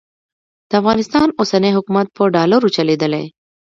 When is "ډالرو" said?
2.35-2.73